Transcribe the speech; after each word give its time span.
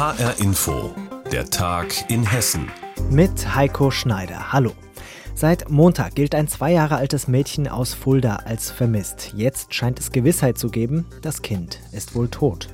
HR 0.00 0.40
Info, 0.40 0.94
der 1.30 1.44
Tag 1.50 2.10
in 2.10 2.24
Hessen. 2.24 2.70
Mit 3.10 3.54
Heiko 3.54 3.90
Schneider. 3.90 4.50
Hallo. 4.50 4.72
Seit 5.34 5.68
Montag 5.68 6.14
gilt 6.14 6.34
ein 6.34 6.48
zwei 6.48 6.72
Jahre 6.72 6.96
altes 6.96 7.28
Mädchen 7.28 7.68
aus 7.68 7.92
Fulda 7.92 8.36
als 8.36 8.70
vermisst. 8.70 9.34
Jetzt 9.36 9.74
scheint 9.74 10.00
es 10.00 10.10
Gewissheit 10.10 10.56
zu 10.56 10.70
geben, 10.70 11.04
das 11.20 11.42
Kind 11.42 11.80
ist 11.92 12.14
wohl 12.14 12.28
tot. 12.28 12.70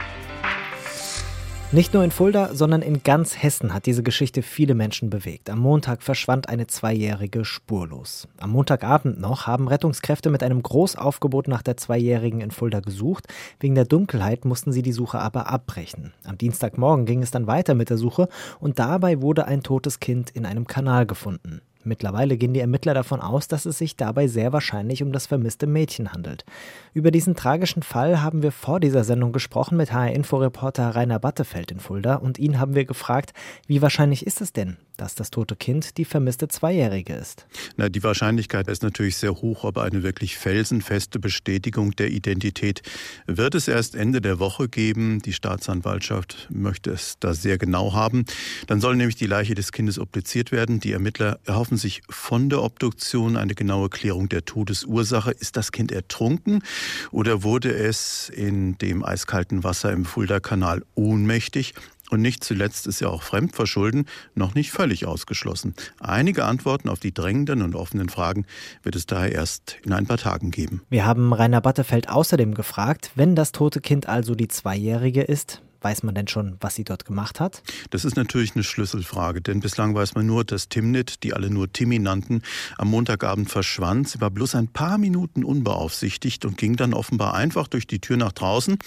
Nicht 1.73 1.95
nur 1.95 2.05
in 2.05 2.13
Fulda, 2.13 2.55
sondern 2.55 2.81
in 2.81 3.03
ganz 3.03 3.43
Hessen 3.43 3.75
hat 3.75 3.87
diese 3.87 4.05
Geschichte 4.05 4.43
viele 4.43 4.77
Menschen 4.77 5.11
bewegt. 5.11 5.51
Am 5.51 5.59
Montag 5.59 6.05
verschwand 6.05 6.49
eine 6.49 6.69
Zweijährige 6.69 7.45
spurlos. 7.45 8.29
Am 8.39 8.51
Montagabend 8.51 9.21
noch 9.21 9.49
haben 9.49 9.67
Rettungskräfte 9.67 10.31
mit 10.31 10.45
einem 10.45 10.63
Großaufgebot 10.63 11.49
nach 11.49 11.63
der 11.63 11.77
Zweijährigen 11.77 12.41
in 12.41 12.53
Fulda 12.53 12.79
gesucht. 12.79 13.27
Wegen 13.59 13.75
der 13.75 13.85
Dunkelheit 13.85 14.45
mussten 14.45 14.71
sie 14.71 14.83
die 14.83 14.93
Suche 14.93 15.19
aber 15.19 15.49
abbrechen. 15.49 16.15
Am 16.25 16.39
Dienstagmorgen 16.39 17.05
ging 17.05 17.21
es 17.21 17.33
dann 17.33 17.49
weiter 17.49 17.75
mit 17.75 17.91
der 17.91 17.99
Suche 17.99 18.29
und 18.61 18.79
dabei 18.79 19.21
wurde 19.21 19.47
ein 19.47 19.65
totes 19.65 19.99
Kind 19.99 20.31
in 20.31 20.47
einem 20.47 20.69
Kanal 20.69 21.05
gefunden. 21.05 21.63
Mittlerweile 21.87 22.37
gehen 22.37 22.53
die 22.53 22.61
Ermittler 22.61 22.95
davon 22.95 23.21
aus, 23.21 23.49
dass 23.49 23.65
es 23.65 23.79
sich 23.79 23.97
dabei 23.97 24.27
sehr 24.27 24.53
wahrscheinlich 24.53 25.03
um 25.03 25.13
das 25.13 25.27
vermisste 25.27 25.67
Mädchen 25.67 26.13
handelt. 26.13 26.45
Über 26.93 27.11
diesen 27.11 27.37
tragischen 27.37 27.83
Fall 27.83 28.21
haben 28.23 28.43
wir 28.43 28.53
vor 28.53 28.81
dieser 28.81 29.05
Sendung 29.05 29.33
gesprochen 29.33 29.77
mit 29.77 29.93
HR-Info-Reporter 29.93 30.95
Rainer 30.97 31.19
Battefeld 31.19 31.71
in 31.71 31.81
Fulda 31.81 32.17
und 32.17 32.39
ihn 32.39 32.59
haben 32.59 32.75
wir 32.75 32.85
gefragt, 32.85 33.33
wie 33.67 33.83
wahrscheinlich 33.83 34.27
ist 34.27 34.41
es 34.41 34.53
denn, 34.53 34.77
dass 34.97 35.15
das 35.15 35.31
tote 35.31 35.57
Kind 35.57 35.99
die 35.99 36.05
vermisste 36.05 36.49
Zweijährige 36.49 37.15
ist. 37.15 37.47
Na, 37.77 37.89
die 37.89 38.03
Wahrscheinlichkeit 38.03 38.69
ist 38.69 38.83
natürlich 38.83 39.17
sehr 39.17 39.35
hoch, 39.35 39.65
aber 39.65 39.85
eine 39.85 40.03
wirklich 40.03 40.37
felsenfeste 40.37 41.19
Bestätigung 41.19 41.93
der 41.93 42.11
Identität 42.11 42.83
wird 43.27 43.55
es 43.55 43.69
erst 43.69 43.95
Ende 43.95 44.21
der 44.21 44.39
Woche 44.39 44.69
geben. 44.69 45.21
Die 45.21 45.33
Staatsanwaltschaft 45.33 46.49
möchte 46.51 46.91
es 46.91 47.17
da 47.21 47.35
sehr 47.35 47.59
genau 47.59 47.93
haben. 47.93 48.25
Dann 48.67 48.81
soll 48.81 48.97
nämlich 48.97 49.17
die 49.17 49.27
Leiche 49.27 49.55
des 49.55 49.73
Kindes 49.73 49.99
obduziert 49.99 50.53
werden. 50.53 50.81
Die 50.81 50.93
Ermittler 50.93 51.39
erhoffen 51.45 51.77
sich 51.77 52.03
von 52.09 52.49
der 52.49 52.63
Obduktion 52.63 53.37
eine 53.37 53.55
genaue 53.55 53.89
Klärung 53.89 54.29
der 54.29 54.45
Todesursache. 54.45 55.31
Ist 55.33 55.57
das 55.57 55.73
Kind 55.73 55.93
ertrunken 55.93 56.63
oder 57.11 57.43
wurde 57.43 57.75
es 57.75 58.29
in 58.29 58.79
dem 58.79 59.05
eiskalten 59.05 59.65
Wasser 59.65 59.93
im 59.93 60.05
Fulda-Kanal 60.05 60.83
ohnmächtig? 60.95 61.75
Und 62.11 62.23
nicht 62.23 62.45
zuletzt 62.45 62.87
ist 62.87 63.01
ja 63.01 63.09
auch 63.09 63.23
Fremdverschulden 63.23 64.07
noch 64.35 64.55
nicht 64.55 64.71
völlig 64.71 65.07
ausgeschlossen. 65.07 65.75
Einige 65.99 66.45
Antworten 66.45 66.89
auf 66.89 67.01
die 67.01 67.13
drängenden 67.13 67.63
und 67.63 67.75
offenen 67.75 68.09
Fragen 68.09 68.47
wird 68.83 68.95
es 68.95 69.07
daher 69.07 69.33
erst 69.33 69.77
in 69.85 69.93
ein 69.93 70.07
paar 70.07 70.19
Tagen 70.19 70.51
geben. 70.51 70.83
Wir 70.89 71.05
haben 71.05 71.33
Rainer 71.33 71.61
Battefeld 71.61 72.09
außerdem 72.09 72.55
gefragt, 72.55 73.11
wenn 73.15 73.35
das 73.35 73.53
tote 73.53 73.81
Kind 73.81 74.09
also 74.09 74.35
die 74.35 74.49
Zweijährige 74.49 75.23
ist, 75.23 75.63
Weiß 75.81 76.03
man 76.03 76.15
denn 76.15 76.29
schon, 76.29 76.57
was 76.61 76.75
sie 76.75 76.85
dort 76.85 77.05
gemacht 77.05 77.41
hat? 77.41 77.63
Das 77.91 78.05
ist 78.05 78.17
natürlich 78.17 78.55
eine 78.55 78.65
Schlüsselfrage, 78.65 79.41
denn 79.41 79.61
bislang 79.61 79.95
weiß 79.95 80.15
man 80.15 80.27
nur, 80.27 80.45
dass 80.45 80.69
Timnit, 80.69 81.23
die 81.23 81.35
alle 81.35 81.51
nur 81.51 81.73
Timmy 81.73 81.99
nannten, 81.99 82.43
am 82.79 82.89
Montagabend 82.89 83.51
verschwand. 83.51 84.09
Sie 84.09 84.21
war 84.21 84.31
bloß 84.31 84.55
ein 84.55 84.69
paar 84.69 84.99
Minuten 84.99 85.45
unbeaufsichtigt 85.45 86.45
und 86.45 86.57
ging 86.57 86.77
dann 86.77 86.95
offenbar 86.95 87.35
einfach 87.35 87.69
durch 87.69 87.87
die 87.87 88.01
Tür 88.01 88.17
nach 88.17 88.33
draußen. 88.33 88.79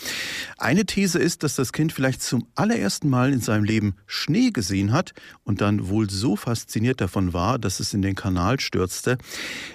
Eine 0.57 0.85
These 0.85 1.19
ist, 1.19 1.43
dass 1.43 1.55
das 1.55 1.73
Kind 1.73 1.93
vielleicht 1.93 2.21
zum 2.21 2.47
allerersten 2.55 3.09
Mal 3.09 3.31
in 3.33 3.41
seinem 3.41 3.63
Leben 3.63 3.95
Schnee 4.07 4.49
gesehen 4.51 4.91
hat 4.91 5.13
und 5.43 5.61
dann 5.61 5.89
wohl 5.89 6.09
so 6.09 6.35
fasziniert 6.35 7.01
davon 7.01 7.33
war, 7.33 7.59
dass 7.59 7.79
es 7.79 7.93
in 7.93 8.01
den 8.01 8.15
Kanal 8.15 8.59
stürzte. 8.59 9.17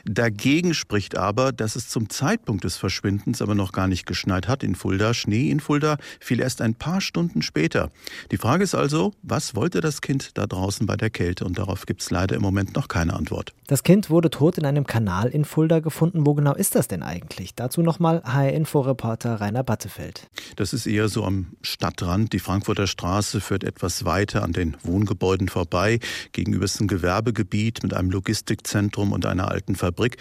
Dagegen 0.04 0.74
spricht 0.74 1.16
aber, 1.16 1.52
dass 1.52 1.76
es 1.76 1.88
zum 1.88 2.10
Zeitpunkt 2.10 2.64
des 2.64 2.76
Verschwindens 2.76 3.42
aber 3.42 3.54
noch 3.54 3.72
gar 3.72 3.88
nicht 3.88 4.06
geschneit 4.06 4.48
hat 4.48 4.62
in 4.62 4.74
Fulda. 4.74 5.14
Schnee 5.14 5.50
in 5.50 5.60
Fulda 5.60 5.96
fiel 6.20 6.40
erst 6.40 6.60
ein 6.60 6.74
paar 6.74 7.00
später. 7.40 7.90
Die 8.30 8.36
Frage 8.36 8.64
ist 8.64 8.74
also, 8.74 9.12
was 9.22 9.54
wollte 9.54 9.80
das 9.80 10.00
Kind 10.00 10.36
da 10.36 10.46
draußen 10.46 10.86
bei 10.86 10.96
der 10.96 11.10
Kälte? 11.10 11.44
Und 11.44 11.58
darauf 11.58 11.86
gibt 11.86 12.02
es 12.02 12.10
leider 12.10 12.34
im 12.34 12.42
Moment 12.42 12.74
noch 12.74 12.88
keine 12.88 13.14
Antwort. 13.14 13.52
Das 13.66 13.82
Kind 13.82 14.10
wurde 14.10 14.30
tot 14.30 14.58
in 14.58 14.66
einem 14.66 14.86
Kanal 14.86 15.28
in 15.28 15.44
Fulda 15.44 15.78
gefunden. 15.80 16.26
Wo 16.26 16.34
genau 16.34 16.54
ist 16.54 16.74
das 16.74 16.88
denn 16.88 17.02
eigentlich? 17.02 17.54
Dazu 17.54 17.82
nochmal 17.82 18.22
HR-Info-Reporter 18.24 19.40
Rainer 19.40 19.62
Battefeld. 19.62 20.28
Das 20.56 20.72
ist 20.72 20.86
eher 20.86 21.08
so 21.08 21.24
am 21.24 21.46
Stadtrand. 21.62 22.32
Die 22.32 22.40
Frankfurter 22.40 22.86
Straße 22.86 23.40
führt 23.40 23.64
etwas 23.64 24.04
weiter 24.04 24.42
an 24.42 24.52
den 24.52 24.76
Wohngebäuden 24.82 25.48
vorbei. 25.48 26.00
Gegenüber 26.32 26.64
ist 26.64 26.80
ein 26.80 26.88
Gewerbegebiet 26.88 27.82
mit 27.82 27.94
einem 27.94 28.10
Logistikzentrum 28.10 29.12
und 29.12 29.24
einer 29.24 29.50
alten 29.50 29.76
Fabrik. 29.76 30.18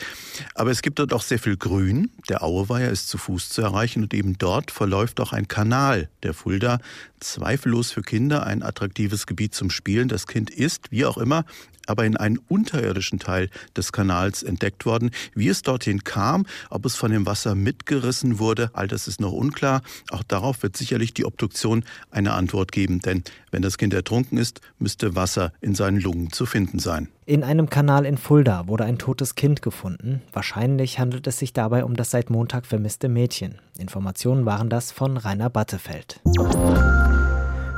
Aber 0.55 0.71
es 0.71 0.81
gibt 0.81 0.99
dort 0.99 1.13
auch 1.13 1.23
sehr 1.23 1.39
viel 1.39 1.57
Grün. 1.57 2.11
Der 2.29 2.43
Aueweiher 2.43 2.91
ist 2.91 3.09
zu 3.09 3.17
Fuß 3.17 3.49
zu 3.49 3.61
erreichen 3.61 4.03
und 4.03 4.13
eben 4.13 4.37
dort 4.37 4.71
verläuft 4.71 5.19
auch 5.19 5.33
ein 5.33 5.47
Kanal 5.47 6.09
der 6.21 6.33
Fulda 6.33 6.72
zweifellos 7.19 7.91
für 7.91 8.01
Kinder 8.01 8.45
ein 8.45 8.63
attraktives 8.63 9.25
Gebiet 9.25 9.53
zum 9.53 9.69
Spielen. 9.69 10.07
Das 10.07 10.27
Kind 10.27 10.49
ist, 10.49 10.91
wie 10.91 11.05
auch 11.05 11.17
immer, 11.17 11.45
aber 11.87 12.05
in 12.05 12.17
einen 12.17 12.37
unterirdischen 12.37 13.19
Teil 13.19 13.49
des 13.75 13.91
Kanals 13.91 14.43
entdeckt 14.43 14.85
worden. 14.85 15.11
Wie 15.35 15.49
es 15.49 15.61
dorthin 15.61 16.03
kam, 16.03 16.45
ob 16.69 16.85
es 16.85 16.95
von 16.95 17.11
dem 17.11 17.25
Wasser 17.25 17.55
mitgerissen 17.55 18.39
wurde, 18.39 18.69
all 18.73 18.87
das 18.87 19.07
ist 19.07 19.19
noch 19.19 19.31
unklar. 19.31 19.81
Auch 20.09 20.23
darauf 20.23 20.63
wird 20.63 20.77
sicherlich 20.77 21.13
die 21.13 21.25
Obduktion 21.25 21.83
eine 22.11 22.33
Antwort 22.33 22.71
geben, 22.71 22.99
denn 22.99 23.23
wenn 23.51 23.61
das 23.61 23.77
Kind 23.77 23.93
ertrunken 23.93 24.37
ist, 24.37 24.61
müsste 24.79 25.15
Wasser 25.15 25.53
in 25.61 25.75
seinen 25.75 25.99
Lungen 25.99 26.31
zu 26.31 26.45
finden 26.45 26.79
sein. 26.79 27.09
In 27.25 27.45
einem 27.45 27.69
Kanal 27.69 28.05
in 28.05 28.17
Fulda 28.17 28.67
wurde 28.67 28.83
ein 28.83 28.97
totes 28.97 29.35
Kind 29.35 29.61
gefunden. 29.61 30.21
Wahrscheinlich 30.33 30.99
handelt 30.99 31.25
es 31.25 31.39
sich 31.39 31.53
dabei 31.53 31.85
um 31.85 31.95
das 31.95 32.11
seit 32.11 32.29
Montag 32.29 32.65
vermisste 32.65 33.07
Mädchen. 33.07 33.55
Informationen 33.77 34.45
waren 34.45 34.69
das 34.69 34.91
von 34.91 35.15
Rainer 35.15 35.49
Battefeld. 35.49 36.19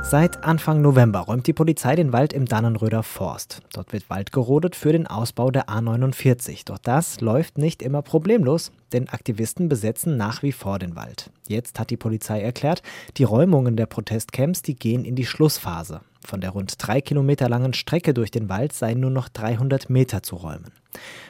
Seit 0.02 0.42
Anfang 0.44 0.82
November 0.82 1.20
räumt 1.20 1.46
die 1.46 1.52
Polizei 1.52 1.94
den 1.94 2.12
Wald 2.12 2.32
im 2.32 2.46
Dannenröder 2.46 3.04
Forst. 3.04 3.62
Dort 3.72 3.92
wird 3.92 4.10
Wald 4.10 4.32
gerodet 4.32 4.74
für 4.74 4.90
den 4.90 5.06
Ausbau 5.06 5.52
der 5.52 5.68
A49. 5.68 6.64
Doch 6.64 6.78
das 6.78 7.20
läuft 7.20 7.56
nicht 7.56 7.82
immer 7.82 8.02
problemlos, 8.02 8.72
denn 8.92 9.08
Aktivisten 9.08 9.68
besetzen 9.68 10.16
nach 10.16 10.42
wie 10.42 10.52
vor 10.52 10.80
den 10.80 10.96
Wald. 10.96 11.30
Jetzt 11.46 11.78
hat 11.78 11.90
die 11.90 11.96
Polizei 11.96 12.40
erklärt, 12.40 12.82
die 13.16 13.24
Räumungen 13.24 13.76
der 13.76 13.86
Protestcamps, 13.86 14.62
die 14.62 14.74
gehen 14.74 15.04
in 15.04 15.14
die 15.14 15.26
Schlussphase. 15.26 16.00
Von 16.26 16.40
der 16.40 16.50
rund 16.50 16.74
drei 16.78 17.00
Kilometer 17.00 17.48
langen 17.48 17.72
Strecke 17.72 18.12
durch 18.12 18.32
den 18.32 18.48
Wald 18.48 18.72
seien 18.72 18.98
nur 18.98 19.12
noch 19.12 19.28
300 19.28 19.88
Meter 19.90 20.24
zu 20.24 20.34
räumen. 20.34 20.72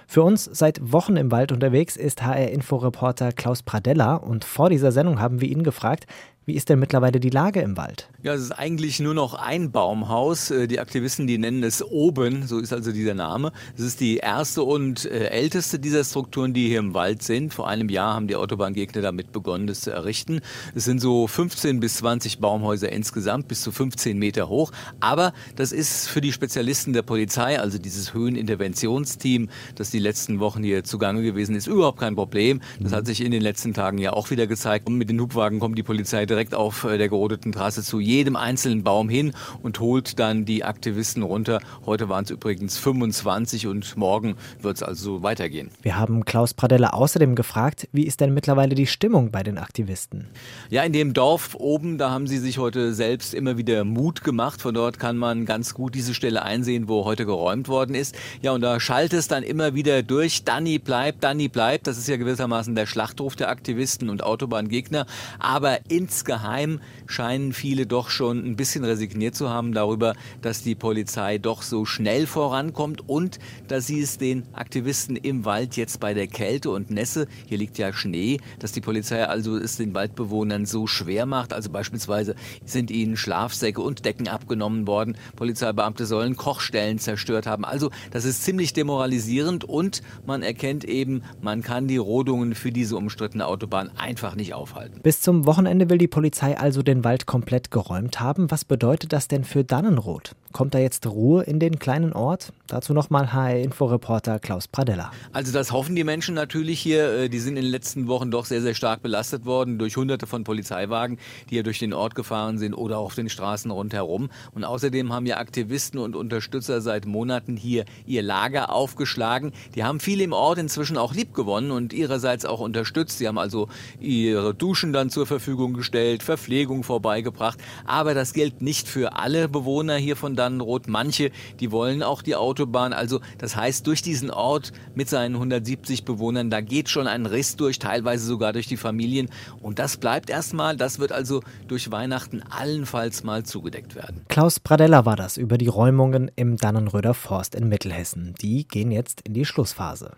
Für 0.06 0.22
uns 0.22 0.44
seit 0.44 0.92
Wochen 0.92 1.16
im 1.16 1.30
Wald 1.30 1.52
unterwegs 1.52 1.96
ist 1.96 2.22
HR-Info-Reporter 2.22 3.32
Klaus 3.32 3.62
Pradella 3.62 4.14
und 4.14 4.44
vor 4.44 4.70
dieser 4.70 4.92
Sendung 4.92 5.20
haben 5.20 5.40
wir 5.40 5.48
ihn 5.48 5.62
gefragt, 5.62 6.06
wie 6.48 6.54
ist 6.54 6.68
denn 6.68 6.78
mittlerweile 6.78 7.18
die 7.18 7.30
Lage 7.30 7.60
im 7.60 7.76
Wald? 7.76 8.08
Ja, 8.22 8.32
es 8.32 8.40
ist 8.40 8.52
eigentlich 8.52 9.00
nur 9.00 9.14
noch 9.14 9.34
ein 9.34 9.72
Baumhaus. 9.72 10.52
Äh, 10.52 10.68
die 10.68 10.78
Aktivisten, 10.78 11.26
die 11.26 11.38
nennen 11.38 11.64
es 11.64 11.82
Oben, 11.82 12.46
so 12.46 12.60
ist 12.60 12.72
also 12.72 12.92
dieser 12.92 13.14
Name. 13.14 13.50
Es 13.76 13.82
ist 13.82 14.00
die 14.00 14.18
erste 14.18 14.62
und 14.62 15.06
äh, 15.06 15.26
älteste 15.30 15.80
dieser 15.80 16.04
Strukturen, 16.04 16.54
die 16.54 16.68
hier 16.68 16.78
im 16.78 16.94
Wald 16.94 17.24
sind. 17.24 17.52
Vor 17.52 17.66
einem 17.68 17.88
Jahr 17.88 18.14
haben 18.14 18.28
die 18.28 18.36
Autobahngegner 18.36 19.02
damit 19.02 19.32
begonnen, 19.32 19.66
das 19.66 19.80
zu 19.80 19.90
errichten. 19.90 20.40
Es 20.76 20.84
sind 20.84 21.00
so 21.00 21.26
15 21.26 21.80
bis 21.80 21.96
20 21.96 22.38
Baumhäuser 22.38 22.92
insgesamt, 22.92 23.48
bis 23.48 23.62
zu 23.62 23.72
15 23.72 24.16
Meter 24.16 24.48
hoch. 24.48 24.70
Aber 25.00 25.32
das 25.56 25.72
ist 25.72 26.08
für 26.08 26.20
die 26.20 26.32
Spezialisten 26.32 26.92
der 26.92 27.02
Polizei, 27.02 27.58
also 27.58 27.78
dieses 27.78 28.14
Höheninterventionsteam, 28.14 29.48
das 29.74 29.90
die 29.90 29.98
letzten 29.98 30.40
Wochen 30.40 30.62
hier 30.62 30.84
zugange 30.84 31.22
gewesen 31.22 31.54
ist, 31.54 31.66
überhaupt 31.66 31.98
kein 31.98 32.14
Problem. 32.14 32.60
Das 32.80 32.92
hat 32.92 33.06
sich 33.06 33.24
in 33.24 33.30
den 33.30 33.42
letzten 33.42 33.74
Tagen 33.74 33.98
ja 33.98 34.12
auch 34.12 34.30
wieder 34.30 34.46
gezeigt. 34.46 34.86
Und 34.86 34.96
mit 34.96 35.10
den 35.10 35.20
Hubwagen 35.20 35.60
kommt 35.60 35.78
die 35.78 35.82
Polizei 35.82 36.26
direkt 36.26 36.54
auf 36.54 36.84
äh, 36.84 36.98
der 36.98 37.08
gerodeten 37.08 37.52
Trasse 37.52 37.82
zu 37.82 38.00
jedem 38.00 38.36
einzelnen 38.36 38.82
Baum 38.82 39.08
hin 39.08 39.32
und 39.62 39.80
holt 39.80 40.18
dann 40.18 40.44
die 40.44 40.64
Aktivisten 40.64 41.22
runter. 41.22 41.60
Heute 41.84 42.08
waren 42.08 42.24
es 42.24 42.30
übrigens 42.30 42.78
25 42.78 43.66
und 43.66 43.96
morgen 43.96 44.36
wird 44.60 44.76
es 44.76 44.82
also 44.82 45.22
weitergehen. 45.22 45.70
Wir 45.82 45.98
haben 45.98 46.24
Klaus 46.24 46.54
Pradella 46.54 46.90
außerdem 46.90 47.34
gefragt, 47.34 47.88
wie 47.92 48.06
ist 48.06 48.20
denn 48.20 48.34
mittlerweile 48.34 48.74
die 48.74 48.86
Stimmung 48.86 49.30
bei 49.30 49.42
den 49.42 49.58
Aktivisten? 49.58 50.26
Ja, 50.70 50.82
in 50.82 50.92
dem 50.92 51.14
Dorf 51.14 51.54
oben, 51.54 51.98
da 51.98 52.10
haben 52.10 52.26
sie 52.26 52.38
sich 52.38 52.58
heute 52.58 52.94
selbst 52.94 53.34
immer 53.34 53.56
wieder 53.56 53.84
Mut 53.84 54.24
gemacht. 54.24 54.60
Von 54.60 54.74
dort 54.74 54.98
kann 54.98 55.16
man 55.16 55.44
ganz 55.46 55.74
gut 55.74 55.94
diese 55.94 56.14
Stelle 56.14 56.42
einsehen, 56.42 56.88
wo 56.88 57.04
heute 57.04 57.26
geräumt 57.26 57.68
worden 57.68 57.94
ist. 57.94 58.14
Ja, 58.42 58.52
und 58.52 58.60
da 58.60 58.80
schallt 58.80 59.12
es 59.12 59.28
dann 59.28 59.42
immer 59.46 59.74
wieder 59.74 60.02
durch. 60.02 60.44
Danny 60.44 60.78
bleibt, 60.78 61.22
Danny 61.22 61.48
bleibt. 61.48 61.86
Das 61.86 61.98
ist 61.98 62.08
ja 62.08 62.16
gewissermaßen 62.16 62.74
der 62.74 62.86
Schlachtruf 62.86 63.36
der 63.36 63.48
Aktivisten 63.48 64.10
und 64.10 64.22
Autobahngegner. 64.22 65.06
Aber 65.38 65.78
insgeheim 65.88 66.80
scheinen 67.06 67.52
viele 67.52 67.86
doch 67.86 68.10
schon 68.10 68.44
ein 68.44 68.56
bisschen 68.56 68.84
resigniert 68.84 69.34
zu 69.34 69.48
haben 69.50 69.72
darüber, 69.72 70.14
dass 70.42 70.62
die 70.62 70.74
Polizei 70.74 71.38
doch 71.38 71.62
so 71.62 71.84
schnell 71.84 72.26
vorankommt 72.26 73.08
und 73.08 73.38
dass 73.68 73.86
sie 73.86 74.00
es 74.00 74.18
den 74.18 74.44
Aktivisten 74.52 75.16
im 75.16 75.44
Wald 75.44 75.76
jetzt 75.76 76.00
bei 76.00 76.14
der 76.14 76.26
Kälte 76.26 76.70
und 76.70 76.90
Nässe, 76.90 77.28
hier 77.46 77.58
liegt 77.58 77.78
ja 77.78 77.92
Schnee, 77.92 78.38
dass 78.58 78.72
die 78.72 78.80
Polizei 78.80 79.24
also 79.26 79.56
es 79.56 79.76
den 79.76 79.94
Waldbewohnern 79.94 80.66
so 80.66 80.86
schwer 80.86 81.26
macht. 81.26 81.52
Also 81.52 81.70
beispielsweise 81.70 82.34
sind 82.64 82.90
ihnen 82.90 83.16
Schlafsäcke 83.16 83.80
und 83.80 84.04
Decken 84.04 84.28
abgenommen 84.28 84.86
worden. 84.86 85.16
Polizeibeamte 85.36 86.06
sollen 86.06 86.36
Kochstellen 86.36 86.98
zerstört 86.98 87.46
haben. 87.46 87.64
Also 87.64 87.90
das 88.10 88.24
ist 88.24 88.42
ziemlich 88.42 88.72
demoralisierend 88.72 89.25
und 89.64 90.02
man 90.26 90.42
erkennt 90.42 90.84
eben, 90.84 91.22
man 91.40 91.62
kann 91.62 91.88
die 91.88 91.96
Rodungen 91.96 92.54
für 92.54 92.72
diese 92.72 92.96
umstrittene 92.96 93.46
Autobahn 93.46 93.90
einfach 93.96 94.34
nicht 94.34 94.54
aufhalten. 94.54 95.00
Bis 95.02 95.20
zum 95.20 95.46
Wochenende 95.46 95.90
will 95.90 95.98
die 95.98 96.08
Polizei 96.08 96.56
also 96.56 96.82
den 96.82 97.04
Wald 97.04 97.26
komplett 97.26 97.70
geräumt 97.70 98.20
haben. 98.20 98.50
Was 98.50 98.64
bedeutet 98.64 99.12
das 99.12 99.28
denn 99.28 99.44
für 99.44 99.64
Dannenroth? 99.64 100.34
Kommt 100.52 100.74
da 100.74 100.78
jetzt 100.78 101.06
Ruhe 101.06 101.42
in 101.42 101.60
den 101.60 101.78
kleinen 101.78 102.14
Ort? 102.14 102.52
Dazu 102.66 102.94
nochmal 102.94 103.32
HR-Info-Reporter 103.32 104.38
Klaus 104.38 104.68
Pradella. 104.68 105.10
Also 105.32 105.52
das 105.52 105.70
hoffen 105.70 105.94
die 105.94 106.02
Menschen 106.02 106.34
natürlich 106.34 106.80
hier. 106.80 107.12
Äh, 107.12 107.28
die 107.28 107.40
sind 107.40 107.56
in 107.56 107.64
den 107.64 107.70
letzten 107.70 108.08
Wochen 108.08 108.30
doch 108.30 108.46
sehr, 108.46 108.62
sehr 108.62 108.74
stark 108.74 109.02
belastet 109.02 109.44
worden 109.44 109.78
durch 109.78 109.96
hunderte 109.98 110.26
von 110.26 110.44
Polizeiwagen, 110.44 111.18
die 111.50 111.56
hier 111.56 111.62
durch 111.62 111.78
den 111.78 111.92
Ort 111.92 112.14
gefahren 112.14 112.56
sind 112.56 112.72
oder 112.72 112.98
auf 112.98 113.14
den 113.14 113.28
Straßen 113.28 113.70
rundherum. 113.70 114.30
Und 114.54 114.64
außerdem 114.64 115.12
haben 115.12 115.26
ja 115.26 115.36
Aktivisten 115.36 116.00
und 116.00 116.16
Unterstützer 116.16 116.80
seit 116.80 117.04
Monaten 117.04 117.56
hier 117.56 117.84
ihr 118.06 118.22
Lager 118.22 118.72
aufgeschlagen. 119.16 119.52
Die 119.74 119.84
haben 119.84 120.00
viele 120.00 120.24
im 120.24 120.32
Ort 120.32 120.58
inzwischen 120.58 120.96
auch 120.96 121.14
lieb 121.14 121.34
gewonnen 121.34 121.70
und 121.70 121.92
ihrerseits 121.92 122.44
auch 122.44 122.60
unterstützt. 122.60 123.18
Sie 123.18 123.28
haben 123.28 123.38
also 123.38 123.68
ihre 124.00 124.54
Duschen 124.54 124.92
dann 124.92 125.10
zur 125.10 125.26
Verfügung 125.26 125.74
gestellt, 125.74 126.22
Verpflegung 126.22 126.82
vorbeigebracht. 126.82 127.58
Aber 127.84 128.14
das 128.14 128.32
gilt 128.32 128.62
nicht 128.62 128.88
für 128.88 129.16
alle 129.16 129.48
Bewohner 129.48 129.96
hier 129.96 130.16
von 130.16 130.36
Dannenroth. 130.36 130.88
Manche, 130.88 131.30
die 131.60 131.72
wollen 131.72 132.02
auch 132.02 132.22
die 132.22 132.36
Autobahn. 132.36 132.92
Also 132.92 133.20
das 133.38 133.56
heißt, 133.56 133.86
durch 133.86 134.02
diesen 134.02 134.30
Ort 134.30 134.72
mit 134.94 135.08
seinen 135.08 135.34
170 135.34 136.04
Bewohnern, 136.04 136.50
da 136.50 136.60
geht 136.60 136.88
schon 136.88 137.06
ein 137.06 137.26
Riss 137.26 137.56
durch, 137.56 137.78
teilweise 137.78 138.26
sogar 138.26 138.52
durch 138.52 138.66
die 138.66 138.76
Familien. 138.76 139.28
Und 139.60 139.78
das 139.78 139.96
bleibt 139.96 140.30
erstmal. 140.30 140.76
Das 140.76 140.98
wird 140.98 141.12
also 141.12 141.42
durch 141.68 141.90
Weihnachten 141.90 142.42
allenfalls 142.42 143.24
mal 143.24 143.44
zugedeckt 143.44 143.94
werden. 143.94 144.22
Klaus 144.28 144.60
Pradella 144.60 145.04
war 145.04 145.16
das 145.16 145.36
über 145.36 145.58
die 145.58 145.68
Räumungen 145.68 146.30
im 146.36 146.56
Dannenröder 146.56 147.14
Forst 147.14 147.54
in 147.54 147.68
Mittelhessen. 147.68 148.34
Die 148.40 148.66
gehen 148.66 148.90
jetzt 148.90 149.05
in 149.24 149.34
die 149.34 149.44
Schlussphase. 149.44 150.12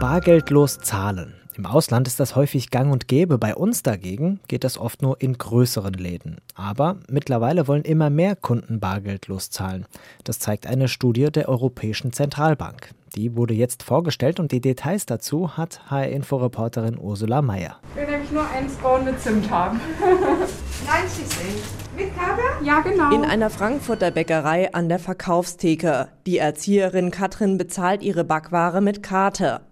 Bargeldlos 0.00 0.78
zahlen. 0.78 1.37
Im 1.58 1.66
Ausland 1.66 2.06
ist 2.06 2.20
das 2.20 2.36
häufig 2.36 2.70
gang 2.70 2.92
und 2.92 3.08
gäbe, 3.08 3.36
bei 3.36 3.52
uns 3.56 3.82
dagegen 3.82 4.38
geht 4.46 4.62
das 4.62 4.78
oft 4.78 5.02
nur 5.02 5.20
in 5.20 5.36
größeren 5.36 5.94
Läden. 5.94 6.36
Aber 6.54 6.98
mittlerweile 7.10 7.66
wollen 7.66 7.82
immer 7.82 8.10
mehr 8.10 8.36
Kunden 8.36 8.78
bargeldlos 8.78 9.50
zahlen. 9.50 9.84
Das 10.22 10.38
zeigt 10.38 10.68
eine 10.68 10.86
Studie 10.86 11.32
der 11.32 11.48
Europäischen 11.48 12.12
Zentralbank. 12.12 12.90
Die 13.16 13.34
wurde 13.34 13.54
jetzt 13.54 13.82
vorgestellt 13.82 14.38
und 14.38 14.52
die 14.52 14.60
Details 14.60 15.04
dazu 15.04 15.56
hat 15.56 15.90
HR-Info-Reporterin 15.90 16.96
Ursula 16.96 17.42
Mayer. 17.42 17.80
Ich 17.90 17.96
will 17.96 18.06
nämlich 18.08 18.30
nur 18.30 18.48
einen 18.48 18.70
Braun 18.76 19.04
mit 19.04 19.20
Zimt 19.20 19.50
haben. 19.50 19.80
90 20.00 21.26
Cent. 21.26 21.48
Mit 21.96 22.16
Karte? 22.16 22.42
Ja, 22.64 22.82
genau. 22.82 23.12
In 23.12 23.24
einer 23.24 23.50
Frankfurter 23.50 24.12
Bäckerei 24.12 24.72
an 24.74 24.88
der 24.88 25.00
Verkaufstheke. 25.00 26.06
Die 26.24 26.38
Erzieherin 26.38 27.10
Katrin 27.10 27.58
bezahlt 27.58 28.04
ihre 28.04 28.22
Backware 28.22 28.80
mit 28.80 29.02
Karte. 29.02 29.62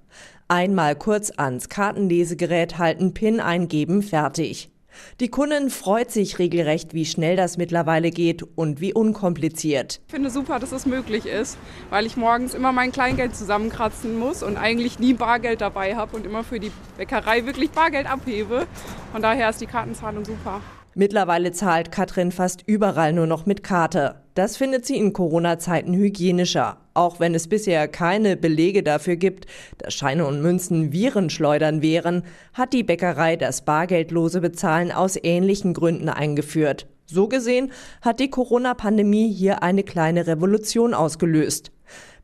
Einmal 0.49 0.95
kurz 0.95 1.33
ans 1.37 1.69
Kartenlesegerät 1.69 2.79
halten, 2.79 3.13
PIN 3.15 3.41
eingeben, 3.41 4.01
fertig. 4.01 4.71
Die 5.19 5.29
Kundin 5.29 5.71
freut 5.71 6.13
sich 6.13 6.39
regelrecht, 6.39 6.95
wie 6.95 7.05
schnell 7.05 7.35
das 7.35 7.57
mittlerweile 7.57 8.11
geht 8.11 8.45
und 8.55 8.81
wie 8.81 8.95
unkompliziert. 8.95 10.01
Ich 10.07 10.15
finde 10.15 10.31
super, 10.31 10.61
dass 10.61 10.71
es 10.71 10.87
möglich 10.87 11.27
ist, 11.27 11.59
weil 11.91 12.07
ich 12.07 12.17
morgens 12.17 12.55
immer 12.55 12.71
mein 12.71 12.93
Kleingeld 12.93 13.35
zusammenkratzen 13.35 14.19
muss 14.19 14.45
und 14.45 14.57
eigentlich 14.57 15.01
nie 15.01 15.15
Bargeld 15.15 15.61
dabei 15.61 15.97
habe 15.97 16.17
und 16.17 16.25
immer 16.25 16.45
für 16.45 16.61
die 16.61 16.71
Bäckerei 16.97 17.45
wirklich 17.45 17.73
Bargeld 17.73 18.09
abhebe. 18.09 18.69
Von 19.11 19.23
daher 19.23 19.51
ist 19.51 19.61
die 19.61 19.67
Kartenzahlung 19.67 20.25
super. 20.25 20.61
Mittlerweile 20.99 21.53
zahlt 21.53 21.93
Katrin 21.93 22.33
fast 22.33 22.63
überall 22.67 23.13
nur 23.13 23.27
noch 23.27 23.45
mit 23.45 23.63
Karte. 23.63 24.23
Das 24.33 24.57
findet 24.57 24.87
sie 24.87 24.97
in 24.97 25.13
Corona-Zeiten 25.13 25.93
hygienischer. 25.93 26.79
Auch 26.95 27.21
wenn 27.21 27.35
es 27.35 27.49
bisher 27.49 27.87
keine 27.87 28.35
Belege 28.39 28.83
dafür 28.83 29.17
gibt, 29.17 29.45
dass 29.77 29.93
Scheine 29.93 30.25
und 30.25 30.41
Münzen 30.41 30.93
Virenschleudern 30.95 31.83
wären, 31.83 32.23
hat 32.55 32.73
die 32.73 32.83
Bäckerei 32.83 33.37
das 33.37 33.67
bargeldlose 33.67 34.41
Bezahlen 34.41 34.91
aus 34.91 35.19
ähnlichen 35.23 35.75
Gründen 35.75 36.09
eingeführt. 36.09 36.87
So 37.05 37.29
gesehen 37.29 37.73
hat 38.01 38.19
die 38.19 38.31
Corona-Pandemie 38.31 39.31
hier 39.31 39.63
eine 39.63 39.83
kleine 39.83 40.27
Revolution 40.27 40.95
ausgelöst. 40.95 41.73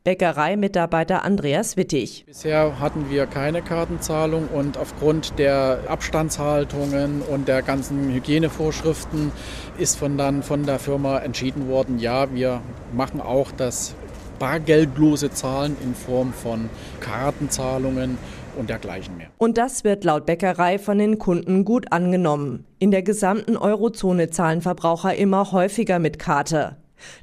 Bäckereimitarbeiter 0.03 1.23
Andreas 1.23 1.77
Wittig. 1.77 2.25
Bisher 2.25 2.79
hatten 2.79 3.09
wir 3.09 3.25
keine 3.25 3.61
Kartenzahlung 3.61 4.49
und 4.49 4.77
aufgrund 4.77 5.39
der 5.39 5.79
Abstandshaltungen 5.87 7.21
und 7.21 7.47
der 7.47 7.61
ganzen 7.61 8.11
Hygienevorschriften 8.13 9.31
ist 9.77 9.97
von 9.97 10.17
dann 10.17 10.43
von 10.43 10.65
der 10.65 10.79
Firma 10.79 11.19
entschieden 11.19 11.69
worden, 11.69 11.99
ja, 11.99 12.33
wir 12.33 12.61
machen 12.93 13.21
auch 13.21 13.51
das 13.51 13.95
bargeldlose 14.39 15.31
Zahlen 15.31 15.77
in 15.81 15.95
Form 15.95 16.33
von 16.33 16.69
Kartenzahlungen 16.99 18.17
und 18.57 18.69
dergleichen 18.69 19.15
mehr. 19.15 19.27
Und 19.37 19.57
das 19.57 19.85
wird 19.85 20.03
laut 20.03 20.25
Bäckerei 20.25 20.79
von 20.79 20.97
den 20.97 21.17
Kunden 21.17 21.63
gut 21.63 21.93
angenommen. 21.93 22.65
In 22.77 22.91
der 22.91 23.03
gesamten 23.03 23.55
Eurozone 23.55 24.29
zahlen 24.29 24.61
Verbraucher 24.61 25.15
immer 25.15 25.53
häufiger 25.53 25.99
mit 25.99 26.19
Karte. 26.19 26.75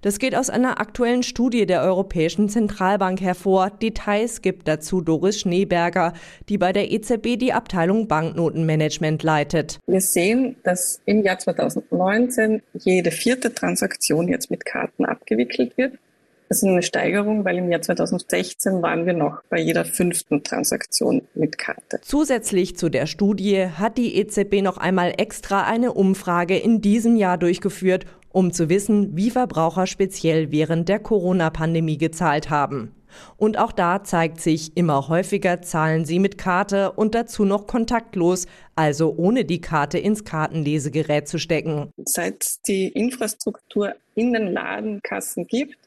Das 0.03 0.19
geht 0.19 0.35
aus 0.35 0.50
einer 0.50 0.81
aktuellen 0.81 1.23
Studie 1.23 1.67
der 1.67 1.82
Europäischen 1.82 2.49
Zentralbank 2.49 3.21
hervor. 3.21 3.71
Details 3.71 4.43
gibt 4.43 4.69
dazu 4.69 5.00
Doris 5.00 5.41
Schneeberger, 5.41 6.12
die 6.49 6.59
bei 6.59 6.73
der 6.73 6.91
EZB 6.91 7.38
die 7.38 7.53
Abteilung 7.53 8.09
Banknotenmanagement 8.09 9.23
leitet. 9.23 9.79
Wir 9.87 10.00
sehen, 10.00 10.56
dass 10.62 11.00
im 11.06 11.23
Jahr 11.23 11.38
2019 11.38 12.62
jede 12.75 13.11
vierte 13.11 13.55
Transaktion 13.55 14.29
jetzt 14.29 14.50
mit 14.50 14.65
Karten 14.65 15.05
abgewickelt 15.05 15.77
wird. 15.77 15.94
Das 16.50 16.65
ist 16.65 16.69
eine 16.69 16.82
Steigerung, 16.82 17.44
weil 17.44 17.59
im 17.59 17.71
Jahr 17.71 17.81
2016 17.81 18.82
waren 18.82 19.06
wir 19.06 19.12
noch 19.12 19.41
bei 19.49 19.61
jeder 19.61 19.85
fünften 19.85 20.43
Transaktion 20.43 21.23
mit 21.37 21.59
Karte. 21.59 22.00
Zusätzlich 22.03 22.77
zu 22.77 22.88
der 22.88 23.06
Studie 23.06 23.69
hat 23.69 23.97
die 23.99 24.17
EZB 24.17 24.61
noch 24.61 24.77
einmal 24.77 25.15
extra 25.17 25.62
eine 25.62 25.93
Umfrage 25.93 26.59
in 26.59 26.81
diesem 26.81 27.15
Jahr 27.15 27.38
durchgeführt, 27.38 28.05
um 28.31 28.53
zu 28.53 28.69
wissen, 28.69 29.17
wie 29.17 29.31
Verbraucher 29.31 29.87
speziell 29.87 30.50
während 30.50 30.88
der 30.88 30.99
Corona-Pandemie 30.99 31.99
gezahlt 31.99 32.50
haben. 32.50 32.94
Und 33.37 33.59
auch 33.59 33.73
da 33.73 34.05
zeigt 34.05 34.41
sich, 34.41 34.77
immer 34.77 35.09
häufiger 35.09 35.62
zahlen 35.62 36.05
sie 36.05 36.19
mit 36.19 36.38
Karte 36.38 36.93
und 36.93 37.15
dazu 37.15 37.44
noch 37.44 37.67
kontaktlos, 37.67 38.47
also 38.77 39.15
ohne 39.17 39.44
die 39.44 39.61
Karte 39.61 39.99
ins 39.99 40.25
Kartenlesegerät 40.25 41.27
zu 41.29 41.38
stecken. 41.38 41.91
Seit 42.05 42.44
es 42.44 42.62
die 42.62 42.88
Infrastruktur 42.88 43.94
in 44.15 44.32
den 44.32 44.53
Ladenkassen 44.53 45.47
gibt, 45.47 45.79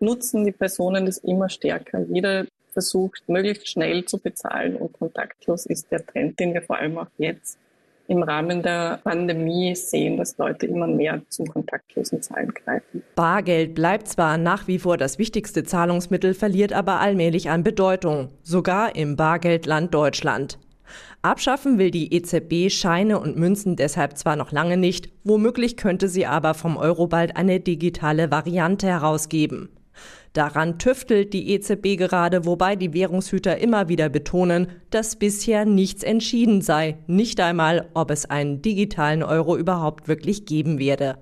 nutzen 0.00 0.44
die 0.44 0.52
Personen 0.52 1.06
das 1.06 1.18
immer 1.18 1.48
stärker. 1.48 2.04
Jeder 2.12 2.46
versucht, 2.72 3.22
möglichst 3.28 3.68
schnell 3.68 4.04
zu 4.04 4.18
bezahlen 4.18 4.76
und 4.76 4.92
kontaktlos 4.92 5.66
ist 5.66 5.90
der 5.90 6.04
Trend, 6.04 6.40
den 6.40 6.54
wir 6.54 6.62
vor 6.62 6.78
allem 6.78 6.98
auch 6.98 7.08
jetzt 7.18 7.58
im 8.12 8.22
Rahmen 8.22 8.62
der 8.62 9.00
Pandemie 9.02 9.74
sehen, 9.74 10.18
dass 10.18 10.36
Leute 10.36 10.66
immer 10.66 10.86
mehr 10.86 11.22
zum 11.30 11.46
kontaktlosen 11.46 12.22
Zahlen 12.22 12.52
greifen. 12.52 13.02
Bargeld 13.16 13.74
bleibt 13.74 14.06
zwar 14.06 14.36
nach 14.36 14.68
wie 14.68 14.78
vor 14.78 14.98
das 14.98 15.18
wichtigste 15.18 15.64
Zahlungsmittel, 15.64 16.34
verliert 16.34 16.72
aber 16.72 17.00
allmählich 17.00 17.48
an 17.48 17.64
Bedeutung, 17.64 18.28
sogar 18.42 18.94
im 18.94 19.16
Bargeldland 19.16 19.94
Deutschland. 19.94 20.58
Abschaffen 21.22 21.78
will 21.78 21.90
die 21.90 22.12
EZB 22.14 22.70
Scheine 22.70 23.18
und 23.18 23.38
Münzen 23.38 23.76
deshalb 23.76 24.18
zwar 24.18 24.36
noch 24.36 24.52
lange 24.52 24.76
nicht, 24.76 25.08
womöglich 25.24 25.76
könnte 25.76 26.08
sie 26.08 26.26
aber 26.26 26.52
vom 26.52 26.76
Euro 26.76 27.06
bald 27.06 27.36
eine 27.36 27.60
digitale 27.60 28.30
Variante 28.30 28.88
herausgeben. 28.88 29.70
Daran 30.32 30.78
tüftelt 30.78 31.32
die 31.34 31.50
EZB 31.50 31.98
gerade, 31.98 32.46
wobei 32.46 32.74
die 32.76 32.94
Währungshüter 32.94 33.58
immer 33.58 33.88
wieder 33.88 34.08
betonen, 34.08 34.68
dass 34.90 35.16
bisher 35.16 35.64
nichts 35.64 36.02
entschieden 36.02 36.62
sei, 36.62 36.96
nicht 37.06 37.38
einmal, 37.40 37.88
ob 37.92 38.10
es 38.10 38.28
einen 38.28 38.62
digitalen 38.62 39.22
Euro 39.22 39.56
überhaupt 39.56 40.08
wirklich 40.08 40.46
geben 40.46 40.78
werde. 40.78 41.18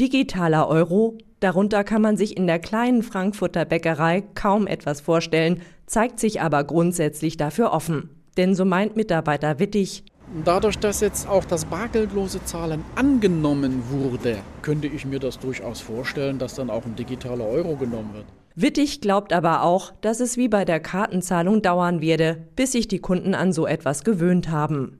Digitaler 0.00 0.68
Euro, 0.68 1.18
darunter 1.40 1.84
kann 1.84 2.02
man 2.02 2.16
sich 2.16 2.36
in 2.36 2.46
der 2.46 2.58
kleinen 2.58 3.02
Frankfurter 3.02 3.64
Bäckerei 3.64 4.22
kaum 4.34 4.66
etwas 4.66 5.00
vorstellen, 5.00 5.62
zeigt 5.86 6.18
sich 6.18 6.40
aber 6.40 6.64
grundsätzlich 6.64 7.36
dafür 7.36 7.72
offen. 7.72 8.10
Denn 8.36 8.54
so 8.54 8.64
meint 8.64 8.96
Mitarbeiter 8.96 9.58
Wittig, 9.58 10.04
Dadurch, 10.44 10.78
dass 10.78 11.00
jetzt 11.00 11.26
auch 11.26 11.44
das 11.44 11.64
bargeldlose 11.64 12.44
Zahlen 12.44 12.84
angenommen 12.94 13.82
wurde, 13.88 14.38
könnte 14.60 14.86
ich 14.86 15.06
mir 15.06 15.18
das 15.18 15.38
durchaus 15.38 15.80
vorstellen, 15.80 16.38
dass 16.38 16.54
dann 16.54 16.68
auch 16.68 16.84
ein 16.84 16.96
digitaler 16.96 17.46
Euro 17.46 17.76
genommen 17.76 18.10
wird. 18.12 18.26
Wittig 18.54 19.00
glaubt 19.00 19.32
aber 19.32 19.62
auch, 19.62 19.92
dass 20.00 20.20
es 20.20 20.36
wie 20.36 20.48
bei 20.48 20.64
der 20.64 20.80
Kartenzahlung 20.80 21.62
dauern 21.62 22.02
werde, 22.02 22.36
bis 22.56 22.72
sich 22.72 22.88
die 22.88 22.98
Kunden 22.98 23.34
an 23.34 23.52
so 23.52 23.66
etwas 23.66 24.04
gewöhnt 24.04 24.50
haben. 24.50 24.96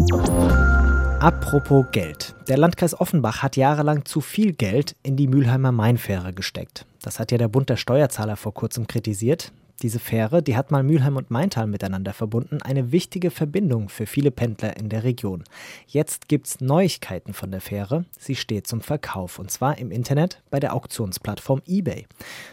Apropos 1.20 1.85
Geld. 1.92 2.35
Der 2.49 2.56
Landkreis 2.56 2.99
Offenbach 2.99 3.42
hat 3.42 3.56
jahrelang 3.56 4.04
zu 4.04 4.20
viel 4.20 4.52
Geld 4.52 4.94
in 5.02 5.16
die 5.16 5.26
Mülheimer 5.26 5.73
Mainfähre 5.73 6.32
gesteckt. 6.32 6.87
Das 7.02 7.18
hat 7.18 7.32
ja 7.32 7.38
der 7.38 7.49
Bund 7.49 7.68
der 7.68 7.76
Steuerzahler 7.76 8.37
vor 8.37 8.54
kurzem 8.54 8.87
kritisiert. 8.87 9.52
Diese 9.82 10.00
Fähre, 10.00 10.42
die 10.42 10.56
hat 10.56 10.73
mal 10.73 10.82
Mülheim 10.82 11.16
und 11.16 11.30
Maintal 11.30 11.68
miteinander 11.68 12.12
verbunden, 12.12 12.61
eine 12.62 12.90
wichtige 12.90 13.30
Verbindung 13.30 13.88
für 13.88 14.06
viele 14.06 14.32
Pendler 14.32 14.76
in 14.76 14.88
der 14.88 15.04
Region. 15.04 15.44
Jetzt 15.87 16.26
gibt's 16.26 16.61
Neuigkeiten 16.61 17.32
von 17.32 17.52
der 17.52 17.61
Fähre. 17.61 18.04
Sie 18.18 18.35
steht 18.35 18.66
zum 18.66 18.80
Verkauf 18.80 19.38
und 19.38 19.52
zwar 19.52 19.78
im 19.78 19.92
Internet 19.92 20.42
bei 20.50 20.58
der 20.58 20.75
Auktionsplattform 20.75 21.62
eBay. 21.64 22.06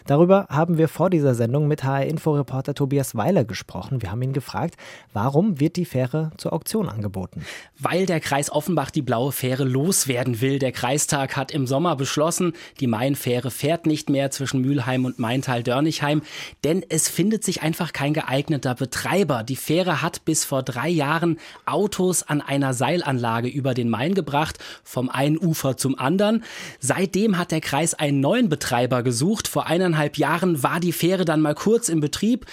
Darüber 0.05 0.45
haben 0.49 0.77
wir 0.77 0.87
vor 0.87 1.09
dieser 1.09 1.33
Sendung 1.33 1.67
mit 1.67 1.83
HR-Info-Reporter 1.83 2.75
Tobias 2.75 3.15
Weiler 3.15 3.43
gesprochen. 3.43 4.03
Wir 4.03 4.11
haben 4.11 4.21
ihn 4.21 4.33
gefragt, 4.33 4.75
warum 5.11 5.59
wird 5.59 5.77
die 5.77 5.85
Fähre 5.85 6.29
zur 6.37 6.53
Auktion 6.53 6.89
angeboten? 6.89 7.43
Weil 7.79 8.05
der 8.05 8.19
Kreis 8.19 8.51
Offenbach 8.51 8.91
die 8.91 9.01
blaue 9.01 9.31
Fähre 9.31 9.63
loswerden 9.63 10.41
will. 10.41 10.59
Der 10.59 10.71
Kreistag 10.71 11.35
hat 11.35 11.51
im 11.51 11.65
Sommer 11.65 11.95
beschlossen, 11.95 12.53
die 12.79 12.85
Mainfähre 12.85 13.49
fährt 13.49 13.87
nicht 13.87 14.11
mehr 14.11 14.29
zwischen 14.29 14.61
Mülheim 14.61 15.05
und 15.05 15.17
Maintal-Dörnigheim, 15.17 16.21
denn 16.63 16.85
es 16.87 17.14
findet 17.15 17.45
sich 17.45 17.61
einfach 17.61 17.93
kein 17.93 18.13
geeigneter 18.13 18.75
Betreiber. 18.75 19.43
Die 19.43 19.55
Fähre 19.55 20.01
hat 20.01 20.25
bis 20.25 20.43
vor 20.43 20.63
drei 20.63 20.89
Jahren 20.89 21.39
Autos 21.65 22.23
an 22.23 22.41
einer 22.41 22.73
Seilanlage 22.73 23.47
über 23.47 23.73
den 23.73 23.89
Main 23.89 24.13
gebracht, 24.13 24.59
vom 24.83 25.09
einen 25.09 25.39
Ufer 25.39 25.77
zum 25.77 25.97
anderen. 25.97 26.43
Seitdem 26.79 27.37
hat 27.37 27.51
der 27.51 27.61
Kreis 27.61 27.93
einen 27.93 28.19
neuen 28.19 28.49
Betreiber 28.49 29.01
gesucht. 29.01 29.47
Vor 29.47 29.65
eineinhalb 29.65 30.17
Jahren 30.17 30.61
war 30.61 30.81
die 30.81 30.91
Fähre 30.91 31.23
dann 31.23 31.39
mal 31.41 31.55
kurz 31.55 31.87
in 31.87 32.01
Betrieb. 32.01 32.45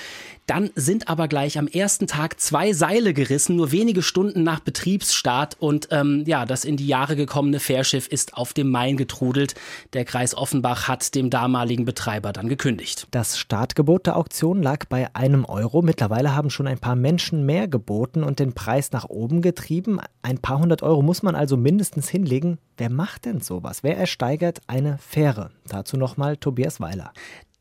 Dann 0.46 0.70
sind 0.74 1.08
aber 1.08 1.28
gleich 1.28 1.58
am 1.58 1.68
ersten 1.68 2.06
Tag 2.06 2.40
zwei 2.40 2.72
Seile 2.72 3.14
gerissen, 3.14 3.56
nur 3.56 3.70
wenige 3.70 4.02
Stunden 4.02 4.42
nach 4.42 4.60
Betriebsstart. 4.60 5.56
Und 5.60 5.88
ähm, 5.92 6.24
ja, 6.26 6.44
das 6.46 6.64
in 6.64 6.76
die 6.76 6.86
Jahre 6.86 7.14
gekommene 7.14 7.60
Fährschiff 7.60 8.08
ist 8.08 8.34
auf 8.34 8.52
dem 8.52 8.68
Main 8.70 8.96
getrudelt. 8.96 9.54
Der 9.92 10.04
Kreis 10.04 10.36
Offenbach 10.36 10.88
hat 10.88 11.14
dem 11.14 11.30
damaligen 11.30 11.84
Betreiber 11.84 12.32
dann 12.32 12.48
gekündigt. 12.48 13.06
Das 13.12 13.38
Startgebot 13.38 14.06
der 14.06 14.16
Auktion 14.16 14.62
lag 14.62 14.86
bei 14.86 15.14
einem 15.14 15.44
Euro. 15.44 15.80
Mittlerweile 15.80 16.34
haben 16.34 16.50
schon 16.50 16.66
ein 16.66 16.78
paar 16.78 16.96
Menschen 16.96 17.46
mehr 17.46 17.68
geboten 17.68 18.24
und 18.24 18.40
den 18.40 18.52
Preis 18.52 18.90
nach 18.90 19.08
oben 19.08 19.42
getrieben. 19.42 20.00
Ein 20.22 20.38
paar 20.38 20.58
hundert 20.58 20.82
Euro 20.82 21.02
muss 21.02 21.22
man 21.22 21.36
also 21.36 21.56
mindestens 21.56 22.08
hinlegen. 22.08 22.58
Wer 22.76 22.90
macht 22.90 23.26
denn 23.26 23.40
sowas? 23.40 23.82
Wer 23.82 23.96
ersteigert 23.96 24.60
eine 24.66 24.98
Fähre? 24.98 25.50
Dazu 25.66 25.96
nochmal 25.96 26.36
Tobias 26.36 26.80
Weiler. 26.80 27.12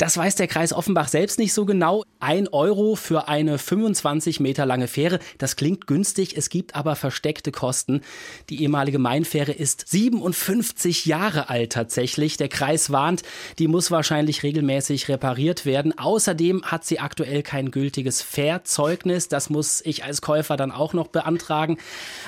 Das 0.02 0.18
weiß 0.18 0.34
der 0.34 0.48
Kreis 0.48 0.74
Offenbach 0.74 1.10
selbst 1.10 1.38
nicht 1.38 1.54
so 1.54 1.64
genau. 1.64 2.04
Ein 2.20 2.48
Euro 2.48 2.96
für 2.96 3.28
eine 3.28 3.60
25 3.60 4.40
Meter 4.40 4.66
lange 4.66 4.88
Fähre, 4.88 5.20
das 5.38 5.56
klingt 5.56 5.86
günstig, 5.86 6.36
es 6.36 6.50
gibt 6.50 6.74
aber 6.76 6.96
versteckte 6.96 7.52
Kosten. 7.52 8.02
Die 8.50 8.64
ehemalige 8.64 8.98
Mainfähre 8.98 9.52
ist 9.52 9.88
57 9.90 11.06
Jahre 11.06 11.50
alt 11.50 11.74
tatsächlich. 11.74 12.38
Der 12.38 12.50
Kreis 12.50 12.92
warnt, 12.92 13.22
die 13.60 13.68
muss 13.68 13.92
wahrscheinlich 13.92 14.42
regelmäßig 14.42 15.08
repariert 15.08 15.68
werden. 15.68 15.96
Außerdem 15.96 16.64
hat 16.64 16.84
sie 16.84 17.00
aktuell 17.00 17.44
kein 17.44 17.70
gültiges 17.70 18.24
Fährzeugnis. 18.24 19.28
Das 19.28 19.52
muss 19.52 19.82
ich 19.86 20.04
als 20.04 20.24
Käufer 20.24 20.58
dann 20.58 20.72
auch 20.72 20.94
noch 20.94 21.10
beantragen. 21.10 21.78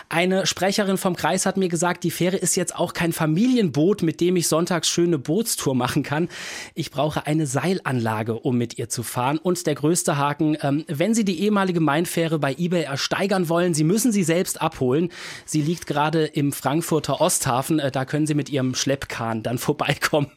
Eine 0.10 0.46
Sprecherin 0.46 0.98
vom 0.98 1.16
Kreis 1.16 1.48
hat 1.48 1.58
mir 1.58 1.70
gesagt, 1.70 2.04
die 2.04 2.12
Fähre 2.12 2.38
ist 2.38 2.56
jetzt 2.56 2.76
auch 2.76 2.83
kein 2.92 3.14
Familienboot, 3.14 4.04
mit 4.04 4.20
dem 4.20 4.36
ich 4.36 4.50
sonntags 4.50 4.90
schöne 4.90 5.18
Bootstour 5.18 5.76
machen 5.76 6.04
kann. 6.04 6.28
Ich 6.76 6.92
brauche 6.92 7.26
eine 7.26 7.48
Seilanlage, 7.48 8.34
um 8.34 8.58
mit 8.58 8.78
ihr 8.78 8.90
zu 8.90 9.02
fahren. 9.02 9.38
Und 9.38 9.66
der 9.66 9.76
größte 9.76 10.18
Haken, 10.18 10.58
ähm, 10.62 10.84
wenn 10.90 11.14
Sie 11.14 11.24
die 11.24 11.40
ehemalige 11.40 11.80
Mainfähre 11.80 12.40
bei 12.40 12.54
eBay 12.58 12.84
ersteigern 12.84 13.48
wollen, 13.48 13.74
Sie 13.74 13.86
müssen 13.86 14.12
sie 14.12 14.24
selbst 14.24 14.62
abholen. 14.62 15.10
Sie 15.46 15.62
liegt 15.62 15.88
gerade 15.88 16.26
im 16.26 16.52
Frankfurter 16.52 17.22
Osthafen. 17.22 17.80
Äh, 17.80 17.92
da 17.92 18.04
können 18.04 18.28
Sie 18.28 18.34
mit 18.34 18.50
Ihrem 18.50 18.76
Schleppkahn 18.76 19.44
dann 19.44 19.58
vorbeikommen. 19.60 20.28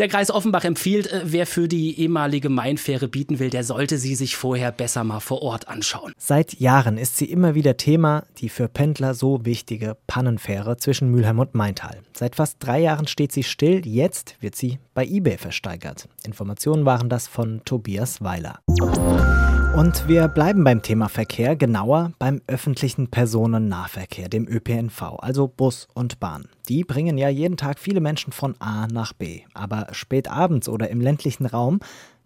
Der 0.00 0.08
Kreis 0.08 0.32
Offenbach 0.32 0.64
empfiehlt, 0.64 1.12
äh, 1.12 1.20
wer 1.24 1.46
für 1.46 1.68
die 1.68 2.00
ehemalige 2.00 2.48
Mainfähre 2.48 3.06
bieten 3.06 3.38
will, 3.38 3.50
der 3.50 3.62
sollte 3.62 3.98
sie 3.98 4.14
sich 4.14 4.36
vorher 4.36 4.72
besser 4.72 5.04
mal 5.04 5.20
vor 5.20 5.42
Ort 5.42 5.68
anschauen. 5.68 6.14
Seit 6.16 6.54
Jahren 6.54 6.96
ist 6.96 7.16
sie 7.16 7.26
immer 7.26 7.54
wieder 7.54 7.76
Thema, 7.76 8.24
die 8.38 8.48
für 8.48 8.68
Pendler 8.68 9.14
so 9.14 9.44
wichtige 9.44 9.96
Pannenfähre 10.06 10.76
zwischen 10.76 11.10
Mülheim 11.10 11.38
und 11.38 11.54
Maintal. 11.74 12.02
Seit 12.16 12.36
fast 12.36 12.56
drei 12.60 12.80
Jahren 12.80 13.06
steht 13.06 13.32
sie 13.32 13.42
still, 13.42 13.86
jetzt 13.86 14.36
wird 14.40 14.54
sie 14.54 14.78
bei 14.94 15.04
eBay 15.04 15.38
versteigert. 15.38 16.08
Informationen 16.24 16.84
waren 16.84 17.08
das 17.08 17.26
von 17.26 17.62
Tobias 17.64 18.22
Weiler. 18.22 18.60
Und 19.76 20.06
wir 20.06 20.28
bleiben 20.28 20.62
beim 20.62 20.82
Thema 20.82 21.08
Verkehr, 21.08 21.56
genauer 21.56 22.12
beim 22.20 22.40
öffentlichen 22.46 23.08
Personennahverkehr, 23.08 24.28
dem 24.28 24.46
ÖPNV, 24.46 25.18
also 25.18 25.48
Bus 25.48 25.88
und 25.94 26.20
Bahn. 26.20 26.46
Die 26.68 26.84
bringen 26.84 27.18
ja 27.18 27.28
jeden 27.28 27.56
Tag 27.56 27.80
viele 27.80 28.00
Menschen 28.00 28.32
von 28.32 28.54
A 28.60 28.86
nach 28.86 29.12
B. 29.12 29.40
Aber 29.52 29.88
spät 29.90 30.28
abends 30.28 30.68
oder 30.68 30.90
im 30.90 31.00
ländlichen 31.00 31.46
Raum, 31.46 31.80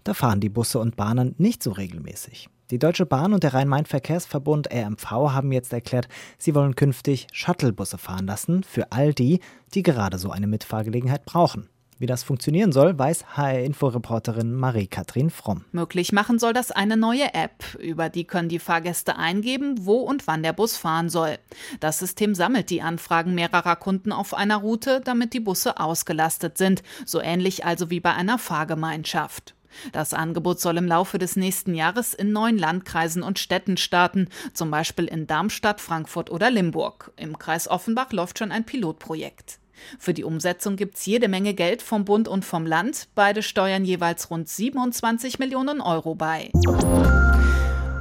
da 0.04 0.12
fahren 0.12 0.40
die 0.40 0.50
Busse 0.50 0.78
und 0.78 0.96
Bahnen 0.96 1.34
nicht 1.38 1.62
so 1.62 1.70
regelmäßig. 1.70 2.50
Die 2.70 2.78
Deutsche 2.78 3.06
Bahn 3.06 3.32
und 3.32 3.44
der 3.44 3.54
Rhein-Main-Verkehrsverbund 3.54 4.70
RMV 4.70 5.10
haben 5.10 5.52
jetzt 5.52 5.72
erklärt, 5.72 6.06
sie 6.36 6.54
wollen 6.54 6.76
künftig 6.76 7.26
Shuttlebusse 7.32 7.96
fahren 7.96 8.26
lassen 8.26 8.62
für 8.62 8.92
all 8.92 9.14
die, 9.14 9.40
die 9.72 9.82
gerade 9.82 10.18
so 10.18 10.30
eine 10.30 10.46
Mitfahrgelegenheit 10.46 11.24
brauchen. 11.24 11.70
Wie 11.96 12.04
das 12.04 12.24
funktionieren 12.24 12.70
soll, 12.70 12.98
weiß 12.98 13.38
HR-Info-Reporterin 13.38 14.52
Marie-Kathrin 14.52 15.30
Fromm. 15.30 15.64
Möglich 15.72 16.12
machen 16.12 16.38
soll 16.38 16.52
das 16.52 16.70
eine 16.70 16.98
neue 16.98 17.32
App. 17.32 17.74
Über 17.80 18.10
die 18.10 18.24
können 18.24 18.50
die 18.50 18.58
Fahrgäste 18.58 19.16
eingeben, 19.16 19.86
wo 19.86 20.00
und 20.00 20.26
wann 20.26 20.42
der 20.42 20.52
Bus 20.52 20.76
fahren 20.76 21.08
soll. 21.08 21.38
Das 21.80 21.98
System 21.98 22.34
sammelt 22.34 22.68
die 22.68 22.82
Anfragen 22.82 23.34
mehrerer 23.34 23.76
Kunden 23.76 24.12
auf 24.12 24.34
einer 24.34 24.58
Route, 24.58 25.00
damit 25.02 25.32
die 25.32 25.40
Busse 25.40 25.80
ausgelastet 25.80 26.58
sind. 26.58 26.82
So 27.06 27.20
ähnlich 27.22 27.64
also 27.64 27.88
wie 27.88 28.00
bei 28.00 28.12
einer 28.12 28.38
Fahrgemeinschaft. 28.38 29.54
Das 29.92 30.14
Angebot 30.14 30.60
soll 30.60 30.76
im 30.76 30.86
Laufe 30.86 31.18
des 31.18 31.36
nächsten 31.36 31.74
Jahres 31.74 32.14
in 32.14 32.32
neun 32.32 32.58
Landkreisen 32.58 33.22
und 33.22 33.38
Städten 33.38 33.76
starten, 33.76 34.28
zum 34.54 34.70
Beispiel 34.70 35.06
in 35.06 35.26
Darmstadt, 35.26 35.80
Frankfurt 35.80 36.30
oder 36.30 36.50
Limburg. 36.50 37.12
Im 37.16 37.38
Kreis 37.38 37.68
Offenbach 37.68 38.12
läuft 38.12 38.38
schon 38.38 38.52
ein 38.52 38.64
Pilotprojekt. 38.64 39.58
Für 39.98 40.14
die 40.14 40.24
Umsetzung 40.24 40.76
gibt 40.76 40.96
es 40.96 41.06
jede 41.06 41.28
Menge 41.28 41.54
Geld 41.54 41.82
vom 41.82 42.04
Bund 42.04 42.28
und 42.28 42.44
vom 42.44 42.66
Land. 42.66 43.08
Beide 43.14 43.42
steuern 43.42 43.84
jeweils 43.84 44.30
rund 44.30 44.48
27 44.48 45.38
Millionen 45.38 45.80
Euro 45.80 46.14
bei. 46.14 46.50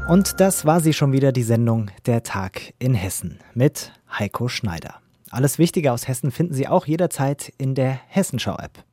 Und 0.07 0.39
das 0.39 0.65
war 0.65 0.79
sie 0.79 0.93
schon 0.93 1.11
wieder, 1.11 1.31
die 1.31 1.43
Sendung 1.43 1.91
Der 2.05 2.23
Tag 2.23 2.73
in 2.79 2.93
Hessen 2.93 3.39
mit 3.53 3.91
Heiko 4.09 4.47
Schneider. 4.47 4.95
Alles 5.29 5.59
Wichtige 5.59 5.91
aus 5.91 6.07
Hessen 6.07 6.31
finden 6.31 6.53
Sie 6.53 6.67
auch 6.67 6.85
jederzeit 6.85 7.53
in 7.57 7.75
der 7.75 7.99
Hessenschau-App. 8.07 8.86